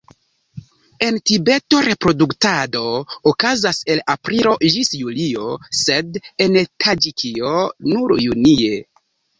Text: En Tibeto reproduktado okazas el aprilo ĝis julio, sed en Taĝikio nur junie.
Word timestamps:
En 1.07 1.19
Tibeto 1.31 1.81
reproduktado 1.87 2.81
okazas 3.33 3.83
el 3.97 4.03
aprilo 4.17 4.55
ĝis 4.77 4.93
julio, 5.05 5.55
sed 5.85 6.19
en 6.47 6.63
Taĝikio 6.87 7.57
nur 7.95 8.19
junie. 8.27 8.79